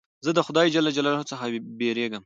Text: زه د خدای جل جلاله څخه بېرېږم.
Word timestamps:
زه 0.25 0.31
د 0.37 0.39
خدای 0.47 0.67
جل 0.75 0.87
جلاله 0.97 1.23
څخه 1.31 1.45
بېرېږم. 1.79 2.19